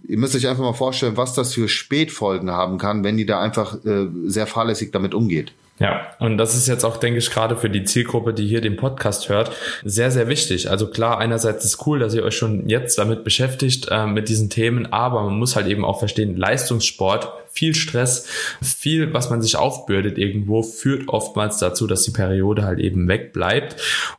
[0.07, 3.39] ihr müsst euch einfach mal vorstellen, was das für Spätfolgen haben kann, wenn die da
[3.39, 5.53] einfach äh, sehr fahrlässig damit umgeht.
[5.81, 8.75] Ja, und das ist jetzt auch, denke ich, gerade für die Zielgruppe, die hier den
[8.75, 9.51] Podcast hört,
[9.83, 10.69] sehr, sehr wichtig.
[10.69, 14.51] Also klar, einerseits ist cool, dass ihr euch schon jetzt damit beschäftigt, äh, mit diesen
[14.51, 18.27] Themen, aber man muss halt eben auch verstehen, Leistungssport viel Stress,
[18.61, 23.75] viel, was man sich aufbürdet irgendwo, führt oftmals dazu, dass die Periode halt eben wegbleibt.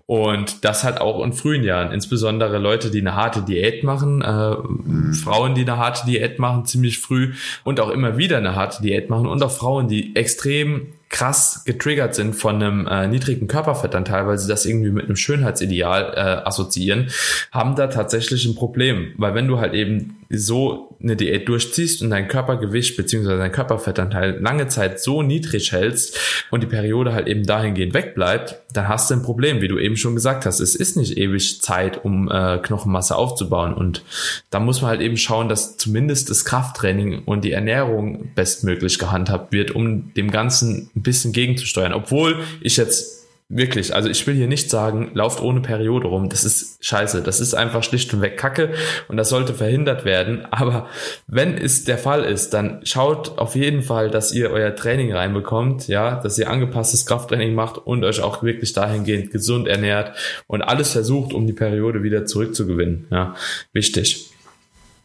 [0.07, 1.93] Und das halt auch in frühen Jahren.
[1.93, 5.15] Insbesondere Leute, die eine harte Diät machen, äh.
[5.15, 7.33] Frauen, die eine harte Diät machen, ziemlich früh
[7.65, 12.15] und auch immer wieder eine harte Diät machen und auch Frauen, die extrem krass getriggert
[12.15, 17.11] sind von einem äh, niedrigen Körperfettanteil, weil sie das irgendwie mit einem Schönheitsideal äh, assoziieren,
[17.53, 19.13] haben da tatsächlich ein Problem.
[19.19, 23.37] Weil wenn du halt eben so eine Diät durchziehst und dein Körpergewicht bzw.
[23.37, 26.19] dein Körperfettanteil lange Zeit so niedrig hältst
[26.51, 29.97] und die Periode halt eben dahingehend wegbleibt, dann hast du ein Problem, wie du eben
[29.97, 30.61] schon gesagt hast.
[30.61, 34.05] Es ist nicht ewig Zeit, um äh, Knochenmasse aufzubauen und
[34.51, 39.53] da muss man halt eben schauen, dass zumindest das Krafttraining und die Ernährung bestmöglich gehandhabt
[39.53, 41.93] wird, um dem Ganzen ein bisschen gegenzusteuern.
[41.93, 43.22] Obwohl ich jetzt
[43.55, 46.31] Wirklich, also ich will hier nicht sagen, lauft ohne Periode rum.
[46.31, 47.21] Das ist scheiße.
[47.21, 48.73] Das ist einfach schlicht und weg Kacke
[49.09, 50.47] und das sollte verhindert werden.
[50.51, 50.89] Aber
[51.27, 55.87] wenn es der Fall ist, dann schaut auf jeden Fall, dass ihr euer Training reinbekommt,
[55.87, 60.93] ja, dass ihr angepasstes Krafttraining macht und euch auch wirklich dahingehend gesund ernährt und alles
[60.93, 63.07] versucht, um die Periode wieder zurückzugewinnen.
[63.11, 63.35] Ja,
[63.75, 64.31] wichtig.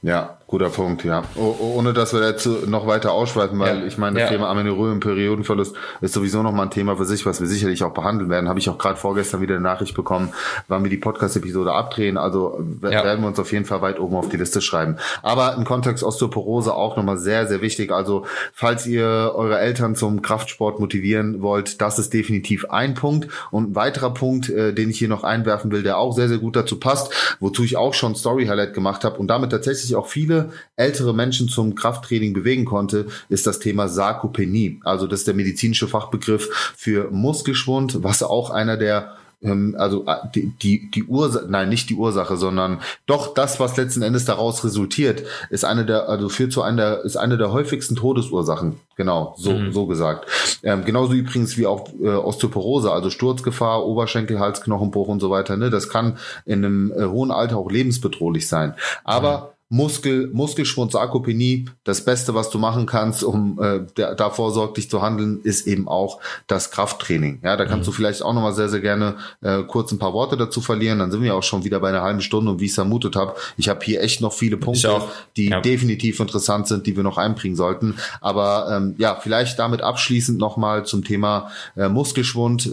[0.03, 1.23] Ja, guter Punkt, ja.
[1.35, 3.85] Oh, ohne dass wir dazu noch weiter ausschweifen, weil ja.
[3.85, 4.37] ich meine, das ja.
[4.37, 7.93] Thema Amenorrhoe im Periodenverlust ist sowieso nochmal ein Thema für sich, was wir sicherlich auch
[7.93, 8.47] behandeln werden.
[8.47, 10.31] Habe ich auch gerade vorgestern wieder eine Nachricht bekommen,
[10.69, 12.17] wann wir die Podcast-Episode abdrehen.
[12.17, 13.03] Also ja.
[13.03, 14.95] werden wir uns auf jeden Fall weit oben auf die Liste schreiben.
[15.21, 17.91] Aber im Kontext Osteoporose auch nochmal sehr, sehr wichtig.
[17.91, 23.27] Also falls ihr eure Eltern zum Kraftsport motivieren wollt, das ist definitiv ein Punkt.
[23.51, 26.37] Und ein weiterer Punkt, äh, den ich hier noch einwerfen will, der auch sehr, sehr
[26.37, 30.36] gut dazu passt, wozu ich auch schon Story-Highlight gemacht habe und damit tatsächlich auch viele
[30.75, 34.79] ältere Menschen zum Krafttraining bewegen konnte, ist das Thema Sarkopenie.
[34.83, 40.15] Also das ist der medizinische Fachbegriff für Muskelschwund, was auch einer der ähm, also äh,
[40.33, 44.63] die, die, die Ursache, nein, nicht die Ursache, sondern doch das, was letzten Endes daraus
[44.63, 48.79] resultiert, ist eine der, also führt zu einer, ist eine der häufigsten Todesursachen.
[48.95, 49.71] Genau, so, mhm.
[49.71, 50.27] so gesagt.
[50.63, 55.55] Ähm, genauso übrigens wie auch äh, Osteoporose, also Sturzgefahr, Oberschenkel, Halsknochenbruch und so weiter.
[55.55, 55.69] Ne?
[55.69, 58.73] Das kann in einem äh, hohen Alter auch lebensbedrohlich sein.
[59.03, 64.29] Aber mhm Muskel, Muskelschwund, Sarkopenie, das Beste, was du machen kannst, um äh, da, da
[64.29, 67.41] vorsorglich zu handeln, ist eben auch das Krafttraining.
[67.43, 67.85] Ja, da kannst mhm.
[67.85, 70.99] du vielleicht auch nochmal sehr, sehr gerne äh, kurz ein paar Worte dazu verlieren.
[70.99, 73.17] Dann sind wir auch schon wieder bei einer halben Stunde und wie ich es vermutet
[73.17, 75.01] habe, ich habe hier echt noch viele Punkte,
[75.35, 75.59] die ja.
[75.59, 77.97] definitiv interessant sind, die wir noch einbringen sollten.
[78.21, 82.67] Aber ähm, ja, vielleicht damit abschließend nochmal zum Thema äh, Muskelschwund.
[82.67, 82.69] Äh,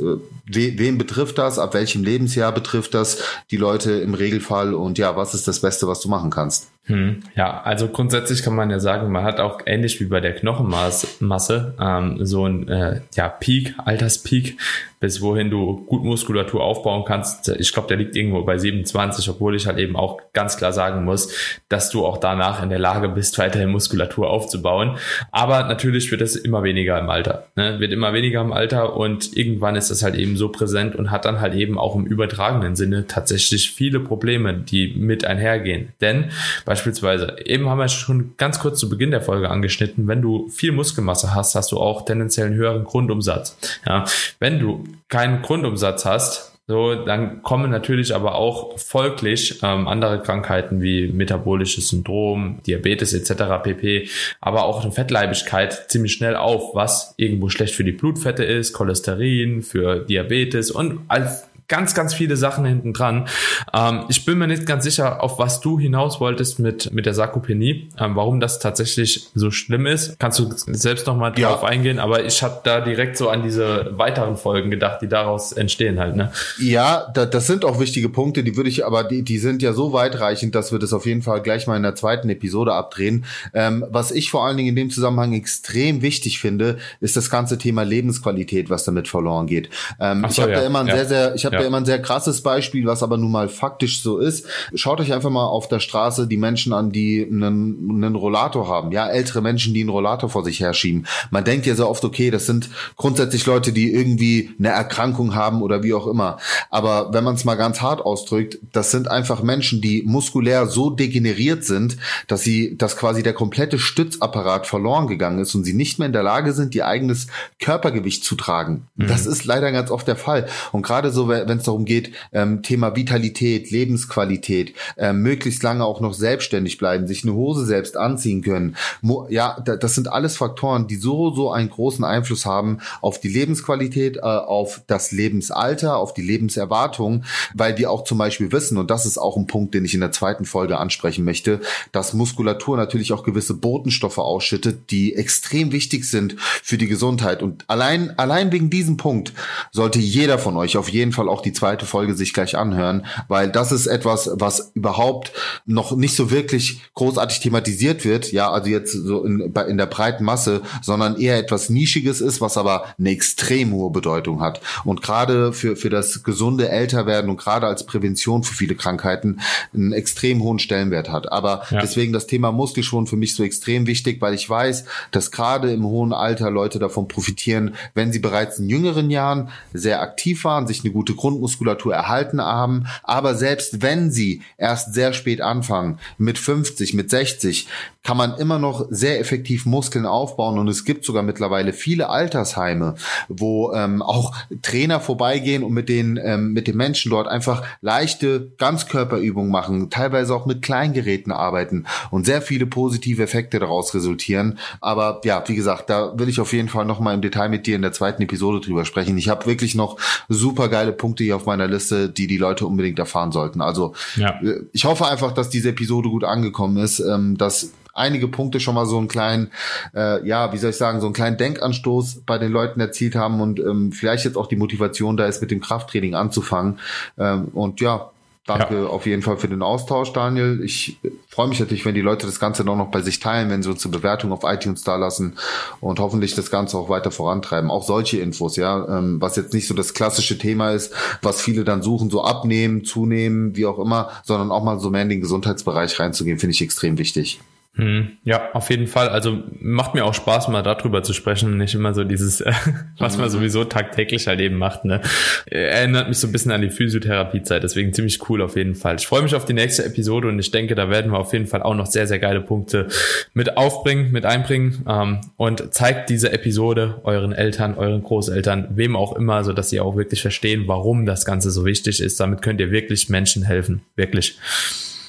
[0.46, 1.58] we, wen betrifft das?
[1.58, 3.18] Ab welchem Lebensjahr betrifft das
[3.50, 4.74] die Leute im Regelfall?
[4.74, 6.68] Und ja, was ist das Beste, was du machen kannst?
[6.86, 10.34] Hm, ja, also grundsätzlich kann man ja sagen, man hat auch ähnlich wie bei der
[10.34, 14.58] Knochenmasse ähm, so ein äh, ja, Peak, Alterspeak,
[15.00, 17.48] bis wohin du gut Muskulatur aufbauen kannst.
[17.58, 21.04] Ich glaube, der liegt irgendwo bei 27, obwohl ich halt eben auch ganz klar sagen
[21.04, 24.96] muss, dass du auch danach in der Lage bist, weiterhin Muskulatur aufzubauen.
[25.30, 27.46] Aber natürlich wird es immer weniger im Alter.
[27.56, 27.80] Ne?
[27.80, 31.24] Wird immer weniger im Alter und irgendwann ist das halt eben so präsent und hat
[31.24, 35.92] dann halt eben auch im übertragenen Sinne tatsächlich viele Probleme, die mit einhergehen.
[36.00, 36.30] Denn
[36.74, 40.72] beispielsweise, eben haben wir schon ganz kurz zu Beginn der Folge angeschnitten, wenn du viel
[40.72, 43.56] Muskelmasse hast, hast du auch tendenziell einen höheren Grundumsatz.
[43.86, 44.04] Ja?
[44.40, 50.80] Wenn du keinen Grundumsatz hast, so, dann kommen natürlich aber auch folglich ähm, andere Krankheiten
[50.82, 53.62] wie metabolisches Syndrom, Diabetes etc.
[53.62, 54.08] pp.
[54.40, 59.62] Aber auch eine Fettleibigkeit ziemlich schnell auf, was irgendwo schlecht für die Blutfette ist, Cholesterin,
[59.62, 63.26] für Diabetes und als ganz, ganz viele Sachen hinten dran.
[63.72, 67.14] Ähm, ich bin mir nicht ganz sicher, auf was du hinaus wolltest mit, mit der
[67.14, 70.18] Sarkopenie, ähm, warum das tatsächlich so schlimm ist.
[70.18, 71.68] Kannst du selbst nochmal drauf ja.
[71.68, 75.98] eingehen, aber ich habe da direkt so an diese weiteren Folgen gedacht, die daraus entstehen
[75.98, 76.16] halt.
[76.16, 76.32] Ne?
[76.60, 79.72] Ja, da, das sind auch wichtige Punkte, die würde ich aber, die, die sind ja
[79.72, 83.24] so weitreichend, dass wir das auf jeden Fall gleich mal in der zweiten Episode abdrehen.
[83.54, 87.58] Ähm, was ich vor allen Dingen in dem Zusammenhang extrem wichtig finde, ist das ganze
[87.58, 89.70] Thema Lebensqualität, was damit verloren geht.
[89.98, 90.60] Ähm, so, ich habe ja.
[90.60, 90.96] da immer ein ja.
[90.96, 91.60] sehr, sehr, ich habe ja.
[91.60, 94.46] da immer ein sehr krasses Beispiel, was aber nun mal faktisch so ist.
[94.74, 98.92] Schaut euch einfach mal auf der Straße die Menschen an, die einen, einen Rollator haben.
[98.92, 101.06] Ja, ältere Menschen, die einen Rollator vor sich herschieben.
[101.30, 105.62] Man denkt ja so oft, okay, das sind grundsätzlich Leute, die irgendwie eine Erkrankung haben
[105.62, 106.38] oder wie auch immer.
[106.70, 110.90] Aber wenn man es mal ganz hart ausdrückt, das sind einfach Menschen, die muskulär so
[110.90, 115.98] degeneriert sind, dass sie, dass quasi der komplette Stützapparat verloren gegangen ist und sie nicht
[115.98, 117.28] mehr in der Lage sind, ihr eigenes
[117.60, 118.86] Körpergewicht zu tragen.
[118.96, 119.06] Mhm.
[119.06, 120.46] Das ist leider ganz oft der Fall.
[120.72, 126.00] Und gerade so, wenn es darum geht, ähm, Thema Vitalität, Lebensqualität, ähm, möglichst lange auch
[126.00, 128.76] noch selbstständig bleiben, sich eine Hose selbst anziehen können.
[129.00, 133.28] Mo ja, das sind alles Faktoren, die so, so einen großen Einfluss haben auf die
[133.28, 138.90] Lebensqualität, äh, auf das Lebensalter, auf die Lebenserwartung, weil wir auch zum Beispiel wissen, und
[138.90, 141.60] das ist auch ein Punkt, den ich in der zweiten Folge ansprechen möchte,
[141.92, 147.42] dass Muskulatur natürlich auch gewisse Botenstoffe ausschüttet, die extrem wichtig sind für die Gesundheit.
[147.42, 149.32] Und allein, allein wegen diesem Punkt
[149.72, 153.50] sollte jeder von euch auf jeden Fall auch die zweite Folge sich gleich anhören, weil
[153.50, 155.32] das ist etwas, was überhaupt
[155.66, 160.24] noch nicht so wirklich großartig thematisiert wird, ja, also jetzt so in, in der breiten
[160.24, 164.60] Masse, sondern eher etwas Nischiges ist, was aber eine extrem hohe Bedeutung hat.
[164.84, 169.40] Und gerade für, für das gesunde Älterwerden und gerade als Prävention für viele Krankheiten
[169.74, 171.32] einen extrem hohen Stellenwert hat.
[171.32, 171.80] Aber ja.
[171.80, 175.84] deswegen das Thema Muskelschwund für mich so extrem wichtig, weil ich weiß, dass gerade im
[175.84, 180.84] hohen Alter Leute davon profitieren, wenn sie bereits in jüngeren Jahren sehr aktiv waren, sich
[180.84, 182.84] eine gute Grundmuskulatur erhalten haben.
[183.02, 187.66] Aber selbst wenn sie erst sehr spät anfangen, mit 50, mit 60,
[188.02, 190.58] kann man immer noch sehr effektiv Muskeln aufbauen.
[190.58, 192.96] Und es gibt sogar mittlerweile viele Altersheime,
[193.28, 198.52] wo ähm, auch Trainer vorbeigehen und mit den, ähm, mit den Menschen dort einfach leichte
[198.58, 204.58] Ganzkörperübungen machen, teilweise auch mit Kleingeräten arbeiten und sehr viele positive Effekte daraus resultieren.
[204.82, 207.76] Aber ja, wie gesagt, da will ich auf jeden Fall nochmal im Detail mit dir
[207.76, 209.16] in der zweiten Episode drüber sprechen.
[209.16, 212.98] Ich habe wirklich noch super geile Punkte hier auf meiner Liste, die die Leute unbedingt
[212.98, 213.60] erfahren sollten.
[213.60, 214.40] Also ja.
[214.42, 218.74] Äh, ich hoffe einfach, dass diese Episode gut angekommen ist, ähm, dass einige Punkte schon
[218.74, 219.50] mal so einen kleinen,
[219.94, 223.40] äh, ja, wie soll ich sagen, so einen kleinen Denkanstoß bei den Leuten erzielt haben
[223.40, 226.80] und ähm, vielleicht jetzt auch die Motivation da ist, mit dem Krafttraining anzufangen.
[227.18, 228.10] Ähm, und ja,
[228.46, 228.86] Danke ja.
[228.86, 230.60] auf jeden Fall für den Austausch, Daniel.
[230.62, 230.98] Ich
[231.30, 233.70] freue mich natürlich, wenn die Leute das Ganze noch, noch bei sich teilen, wenn sie
[233.70, 235.36] uns eine Bewertung auf iTunes da lassen
[235.80, 237.70] und hoffentlich das Ganze auch weiter vorantreiben.
[237.70, 241.64] Auch solche Infos, ja, ähm, was jetzt nicht so das klassische Thema ist, was viele
[241.64, 245.22] dann suchen, so abnehmen, zunehmen, wie auch immer, sondern auch mal so mehr in den
[245.22, 247.40] Gesundheitsbereich reinzugehen, finde ich extrem wichtig.
[247.76, 249.08] Hm, ja, auf jeden Fall.
[249.08, 251.56] Also macht mir auch Spaß, mal darüber zu sprechen.
[251.56, 252.52] Nicht immer so dieses, äh,
[252.98, 253.32] was man mhm.
[253.32, 254.84] sowieso tagtäglich halt eben macht.
[254.84, 255.00] Ne?
[255.46, 257.64] Erinnert mich so ein bisschen an die Physiotherapiezeit.
[257.64, 258.94] Deswegen ziemlich cool auf jeden Fall.
[258.96, 261.48] Ich freue mich auf die nächste Episode und ich denke, da werden wir auf jeden
[261.48, 262.86] Fall auch noch sehr, sehr geile Punkte
[263.32, 264.84] mit aufbringen, mit einbringen.
[264.88, 269.80] Ähm, und zeigt diese Episode euren Eltern, euren Großeltern, wem auch immer, so dass sie
[269.80, 272.20] auch wirklich verstehen, warum das Ganze so wichtig ist.
[272.20, 273.82] Damit könnt ihr wirklich Menschen helfen.
[273.96, 274.38] Wirklich.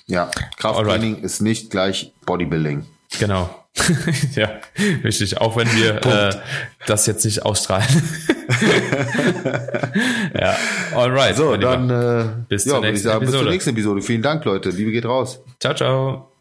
[0.08, 1.26] Ja, Krafttraining Alright.
[1.26, 2.86] ist nicht gleich Bodybuilding.
[3.20, 3.50] Genau.
[4.36, 4.50] ja,
[5.04, 5.39] richtig.
[5.39, 6.36] Auch wenn wir äh,
[6.86, 7.88] das jetzt nicht ausstrahlen.
[10.39, 10.56] ja,
[10.94, 11.36] alright.
[11.36, 14.02] So, dann äh, bis, zur nächsten sagen, bis zur nächsten Episode.
[14.02, 14.70] Vielen Dank, Leute.
[14.70, 15.39] Liebe geht raus.
[15.60, 16.35] Ciao, ciao.